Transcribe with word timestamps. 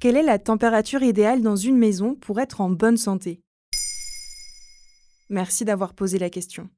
Quelle 0.00 0.16
est 0.16 0.22
la 0.22 0.38
température 0.38 1.02
idéale 1.02 1.42
dans 1.42 1.56
une 1.56 1.76
maison 1.76 2.14
pour 2.14 2.38
être 2.38 2.60
en 2.60 2.70
bonne 2.70 2.96
santé? 2.96 3.40
Merci 5.28 5.64
d'avoir 5.64 5.92
posé 5.92 6.20
la 6.20 6.30
question. 6.30 6.68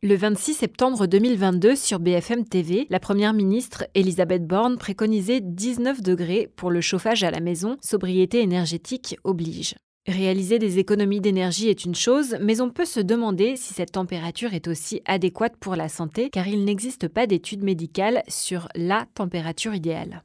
Le 0.00 0.14
26 0.14 0.54
septembre 0.54 1.08
2022, 1.08 1.74
sur 1.74 1.98
BFM 1.98 2.44
TV, 2.44 2.86
la 2.88 3.00
première 3.00 3.32
ministre 3.32 3.88
Elisabeth 3.96 4.46
Borne 4.46 4.78
préconisait 4.78 5.40
19 5.40 6.02
degrés 6.02 6.52
pour 6.54 6.70
le 6.70 6.80
chauffage 6.80 7.24
à 7.24 7.32
la 7.32 7.40
maison, 7.40 7.78
sobriété 7.82 8.42
énergétique 8.42 9.16
oblige. 9.24 9.74
Réaliser 10.06 10.60
des 10.60 10.78
économies 10.78 11.20
d'énergie 11.20 11.68
est 11.68 11.84
une 11.84 11.96
chose, 11.96 12.36
mais 12.40 12.60
on 12.60 12.70
peut 12.70 12.84
se 12.84 13.00
demander 13.00 13.56
si 13.56 13.74
cette 13.74 13.90
température 13.90 14.54
est 14.54 14.68
aussi 14.68 15.02
adéquate 15.04 15.56
pour 15.56 15.74
la 15.74 15.88
santé, 15.88 16.30
car 16.30 16.46
il 16.46 16.64
n'existe 16.64 17.08
pas 17.08 17.26
d'études 17.26 17.64
médicales 17.64 18.22
sur 18.28 18.68
la 18.76 19.04
température 19.14 19.74
idéale. 19.74 20.22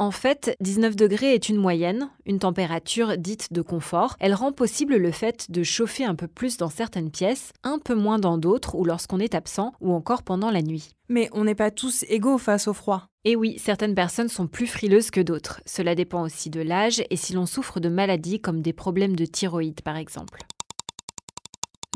En 0.00 0.12
fait, 0.12 0.56
19 0.60 0.94
degrés 0.94 1.34
est 1.34 1.48
une 1.48 1.56
moyenne, 1.56 2.08
une 2.24 2.38
température 2.38 3.18
dite 3.18 3.52
de 3.52 3.62
confort. 3.62 4.14
Elle 4.20 4.32
rend 4.32 4.52
possible 4.52 4.96
le 4.96 5.10
fait 5.10 5.50
de 5.50 5.64
chauffer 5.64 6.04
un 6.04 6.14
peu 6.14 6.28
plus 6.28 6.56
dans 6.56 6.68
certaines 6.68 7.10
pièces, 7.10 7.52
un 7.64 7.80
peu 7.80 7.96
moins 7.96 8.20
dans 8.20 8.38
d'autres 8.38 8.76
ou 8.76 8.84
lorsqu'on 8.84 9.18
est 9.18 9.34
absent 9.34 9.72
ou 9.80 9.92
encore 9.92 10.22
pendant 10.22 10.52
la 10.52 10.62
nuit. 10.62 10.90
Mais 11.08 11.28
on 11.32 11.42
n'est 11.42 11.56
pas 11.56 11.72
tous 11.72 12.04
égaux 12.08 12.38
face 12.38 12.68
au 12.68 12.74
froid. 12.74 13.08
Et 13.24 13.34
oui, 13.34 13.58
certaines 13.58 13.96
personnes 13.96 14.28
sont 14.28 14.46
plus 14.46 14.68
frileuses 14.68 15.10
que 15.10 15.20
d'autres. 15.20 15.60
Cela 15.66 15.96
dépend 15.96 16.22
aussi 16.22 16.48
de 16.48 16.60
l'âge 16.60 17.02
et 17.10 17.16
si 17.16 17.32
l'on 17.32 17.46
souffre 17.46 17.80
de 17.80 17.88
maladies 17.88 18.40
comme 18.40 18.62
des 18.62 18.72
problèmes 18.72 19.16
de 19.16 19.24
thyroïde 19.24 19.80
par 19.82 19.96
exemple. 19.96 20.38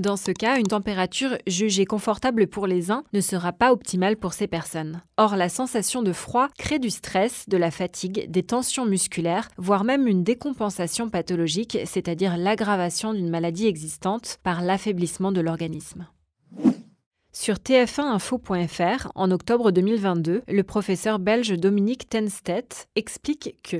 Dans 0.01 0.17
ce 0.17 0.31
cas, 0.31 0.59
une 0.59 0.69
température 0.69 1.37
jugée 1.47 1.85
confortable 1.85 2.47
pour 2.47 2.67
les 2.67 2.91
uns 2.91 3.05
ne 3.13 3.21
sera 3.21 3.53
pas 3.53 3.73
optimale 3.73 4.17
pour 4.17 4.33
ces 4.33 4.47
personnes. 4.47 5.03
Or, 5.19 5.37
la 5.37 5.51
sensation 5.51 6.03
de 6.03 6.15
froid 6.15 6.49
crée 6.57 6.79
du 6.79 6.89
stress, 6.89 7.47
de 7.47 7.59
la 7.59 7.71
fatigue, 7.71 8.31
des 8.31 8.43
tensions 8.43 8.87
musculaires, 8.87 9.51
voire 9.59 9.85
même 9.85 10.07
une 10.07 10.25
décompensation 10.25 11.11
pathologique, 11.11 11.77
c'est-à-dire 11.85 12.39
l'aggravation 12.39 13.13
d'une 13.13 13.29
maladie 13.29 13.67
existante 13.67 14.39
par 14.43 14.63
l'affaiblissement 14.63 15.31
de 15.31 15.43
l'organisme. 15.43 16.07
Sur 17.35 17.57
tf1info.fr, 17.57 19.13
en 19.15 19.31
octobre 19.31 19.73
2022, 19.73 20.43
le 20.49 20.63
professeur 20.63 21.19
belge 21.19 21.59
Dominique 21.59 22.09
Tenstedt 22.09 22.89
explique 22.95 23.57
que 23.63 23.79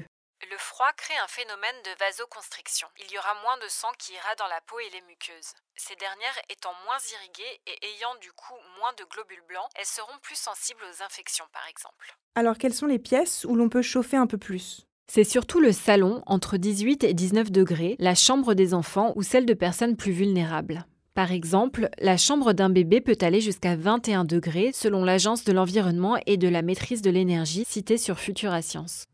le 0.51 0.59
froid 0.59 0.91
crée 0.97 1.17
un 1.23 1.29
phénomène 1.29 1.77
de 1.85 1.95
vasoconstriction. 1.99 2.89
Il 2.99 3.13
y 3.13 3.19
aura 3.19 3.35
moins 3.43 3.57
de 3.59 3.69
sang 3.69 3.93
qui 3.99 4.13
ira 4.13 4.35
dans 4.39 4.49
la 4.49 4.61
peau 4.67 4.79
et 4.81 4.91
les 4.91 5.03
muqueuses. 5.07 5.55
Ces 5.77 5.97
dernières 5.97 6.39
étant 6.51 6.75
moins 6.85 6.99
irriguées 7.15 7.61
et 7.67 7.77
ayant 7.95 8.15
du 8.21 8.33
coup 8.33 8.59
moins 8.79 8.93
de 8.99 9.05
globules 9.05 9.45
blancs, 9.49 9.69
elles 9.77 9.87
seront 9.87 10.19
plus 10.23 10.39
sensibles 10.39 10.83
aux 10.83 11.03
infections 11.03 11.47
par 11.53 11.67
exemple. 11.69 12.17
Alors 12.35 12.59
quelles 12.59 12.75
sont 12.75 12.87
les 12.87 12.99
pièces 12.99 13.45
où 13.45 13.55
l'on 13.55 13.69
peut 13.69 13.83
chauffer 13.83 14.17
un 14.17 14.27
peu 14.27 14.39
plus? 14.39 14.87
C'est 15.07 15.25
surtout 15.25 15.61
le 15.61 15.73
salon, 15.73 16.23
entre 16.27 16.57
18 16.57 17.05
et 17.05 17.15
19 17.15 17.51
degrés, 17.51 17.97
la 17.99 18.15
chambre 18.15 18.55
des 18.55 18.73
enfants 18.73 19.13
ou 19.17 19.23
celle 19.23 19.47
de 19.47 19.55
personnes 19.55 19.97
plus 19.97 20.13
vulnérables. 20.13 20.87
Par 21.15 21.31
exemple, 21.31 21.91
la 21.99 22.17
chambre 22.17 22.55
d'un 22.55 22.71
bébé 22.71 23.03
peut 23.03 23.19
aller 23.21 23.43
jusqu'à 23.43 23.77
21 23.77 24.25
degrés 24.25 24.71
selon 24.73 25.05
l'Agence 25.05 25.45
de 25.45 25.53
l'environnement 25.53 26.17
et 26.27 26.39
de 26.39 26.49
la 26.49 26.63
maîtrise 26.63 27.03
de 27.03 27.11
l'énergie 27.11 27.67
citée 27.67 27.99
sur 27.99 28.19
Futura 28.19 28.63
Science. 28.63 29.05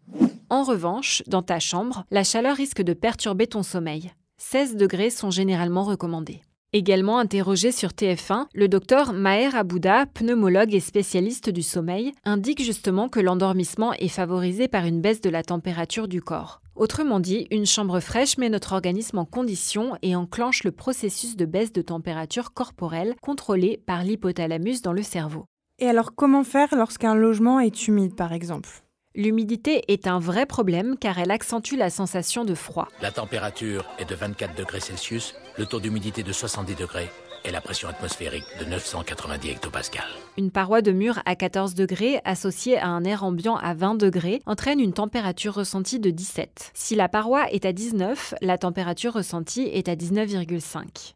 En 0.51 0.63
revanche, 0.63 1.23
dans 1.27 1.43
ta 1.43 1.61
chambre, 1.61 2.05
la 2.11 2.25
chaleur 2.25 2.57
risque 2.57 2.81
de 2.81 2.95
perturber 2.95 3.47
ton 3.47 3.63
sommeil. 3.63 4.13
16 4.39 4.77
degrés 4.77 5.11
sont 5.11 5.31
généralement 5.31 5.85
recommandés. 5.85 6.41
Également 6.73 7.19
interrogé 7.19 7.71
sur 7.71 7.91
TF1, 7.91 8.47
le 8.55 8.69
docteur 8.69 9.13
Maher 9.13 9.55
Abouda, 9.55 10.07
pneumologue 10.07 10.75
et 10.75 10.81
spécialiste 10.81 11.51
du 11.51 11.63
sommeil, 11.63 12.13
indique 12.25 12.63
justement 12.63 13.09
que 13.09 13.21
l'endormissement 13.21 13.93
est 13.95 14.09
favorisé 14.09 14.69
par 14.69 14.87
une 14.87 15.03
baisse 15.03 15.21
de 15.21 15.31
la 15.31 15.43
température 15.43 16.09
du 16.09 16.23
corps. 16.23 16.61
Autrement 16.77 17.21
dit, 17.21 17.47
une 17.51 17.67
chambre 17.67 18.01
fraîche 18.01 18.39
met 18.39 18.49
notre 18.49 18.73
organisme 18.73 19.19
en 19.19 19.25
condition 19.27 19.97
et 20.01 20.17
enclenche 20.17 20.65
le 20.65 20.73
processus 20.73 21.37
de 21.37 21.45
baisse 21.45 21.73
de 21.73 21.83
température 21.83 22.55
corporelle 22.55 23.17
contrôlé 23.21 23.83
par 23.85 24.03
l'hypothalamus 24.03 24.81
dans 24.81 24.93
le 24.93 25.03
cerveau. 25.03 25.45
Et 25.79 25.89
alors 25.89 26.15
comment 26.15 26.45
faire 26.45 26.75
lorsqu'un 26.75 27.15
logement 27.15 27.61
est 27.61 27.87
humide 27.89 28.15
par 28.15 28.33
exemple? 28.33 28.83
L'humidité 29.19 29.83
est 29.89 30.07
un 30.07 30.21
vrai 30.21 30.47
problème 30.47 30.97
car 30.97 31.19
elle 31.19 31.33
accentue 31.33 31.75
la 31.75 31.91
sensation 31.91 32.45
de 32.45 32.55
froid. 32.55 32.87
La 33.03 33.11
température 33.11 33.85
est 33.99 34.09
de 34.09 34.15
24 34.15 34.55
degrés 34.55 34.79
Celsius, 34.79 35.35
le 35.57 35.67
taux 35.67 35.81
d'humidité 35.81 36.23
de 36.23 36.31
70 36.31 36.77
degrés 36.77 37.09
et 37.45 37.51
la 37.51 37.61
pression 37.61 37.89
atmosphérique 37.89 38.45
de 38.61 38.67
990 38.67 39.51
hectopascales. 39.51 40.05
Une 40.37 40.53
paroi 40.53 40.83
de 40.83 40.93
mur 40.93 41.21
à 41.27 41.35
14 41.35 41.75
degrés 41.75 42.21
associée 42.25 42.79
à 42.79 42.87
un 42.87 43.03
air 43.03 43.25
ambiant 43.25 43.57
à 43.57 43.75
20 43.75 43.97
degrés 43.97 44.41
entraîne 44.47 44.79
une 44.79 44.93
température 44.93 45.55
ressentie 45.55 45.99
de 45.99 46.11
17. 46.11 46.71
Si 46.75 46.95
la 46.95 47.09
paroi 47.09 47.51
est 47.51 47.65
à 47.65 47.73
19, 47.73 48.35
la 48.41 48.57
température 48.57 49.15
ressentie 49.15 49.63
est 49.63 49.89
à 49.89 49.97
19,5. 49.97 51.15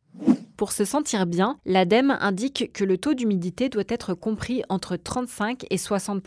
Pour 0.57 0.73
se 0.73 0.85
sentir 0.85 1.25
bien, 1.27 1.57
l'ADEME 1.67 2.17
indique 2.21 2.73
que 2.73 2.83
le 2.83 2.99
taux 2.99 3.15
d'humidité 3.15 3.69
doit 3.69 3.85
être 3.89 4.15
compris 4.15 4.65
entre 4.69 4.97
35 4.97 5.67
et 5.71 5.79
60 5.79 6.21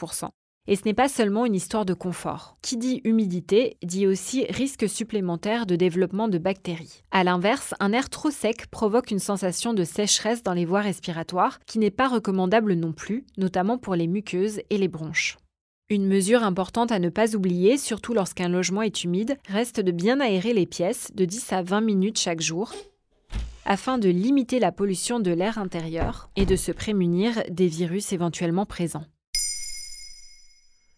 et 0.67 0.75
ce 0.75 0.83
n'est 0.85 0.93
pas 0.93 1.09
seulement 1.09 1.45
une 1.45 1.55
histoire 1.55 1.85
de 1.85 1.93
confort. 1.93 2.57
Qui 2.61 2.77
dit 2.77 3.01
humidité 3.03 3.77
dit 3.83 4.07
aussi 4.07 4.45
risque 4.49 4.89
supplémentaire 4.89 5.65
de 5.65 5.75
développement 5.75 6.27
de 6.27 6.37
bactéries. 6.37 7.03
A 7.11 7.23
l'inverse, 7.23 7.73
un 7.79 7.91
air 7.91 8.09
trop 8.09 8.31
sec 8.31 8.67
provoque 8.67 9.11
une 9.11 9.19
sensation 9.19 9.73
de 9.73 9.83
sécheresse 9.83 10.43
dans 10.43 10.53
les 10.53 10.65
voies 10.65 10.81
respiratoires 10.81 11.59
qui 11.65 11.79
n'est 11.79 11.91
pas 11.91 12.07
recommandable 12.07 12.73
non 12.73 12.93
plus, 12.93 13.25
notamment 13.37 13.77
pour 13.77 13.95
les 13.95 14.07
muqueuses 14.07 14.61
et 14.69 14.77
les 14.77 14.87
bronches. 14.87 15.37
Une 15.89 16.07
mesure 16.07 16.43
importante 16.43 16.91
à 16.91 16.97
ne 16.97 17.09
pas 17.09 17.35
oublier, 17.35 17.77
surtout 17.77 18.15
lorsqu'un 18.15 18.49
logement 18.49 18.81
est 18.81 19.03
humide, 19.03 19.37
reste 19.47 19.79
de 19.79 19.91
bien 19.91 20.19
aérer 20.19 20.53
les 20.53 20.65
pièces 20.65 21.11
de 21.13 21.25
10 21.25 21.53
à 21.53 21.61
20 21.61 21.81
minutes 21.81 22.19
chaque 22.19 22.41
jour 22.41 22.73
afin 23.65 23.97
de 23.97 24.09
limiter 24.09 24.59
la 24.59 24.71
pollution 24.71 25.19
de 25.19 25.31
l'air 25.31 25.57
intérieur 25.57 26.29
et 26.35 26.45
de 26.45 26.55
se 26.55 26.71
prémunir 26.71 27.43
des 27.49 27.67
virus 27.67 28.13
éventuellement 28.13 28.65
présents. 28.65 29.05